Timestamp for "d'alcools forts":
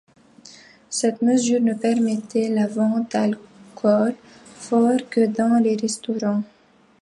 3.11-5.07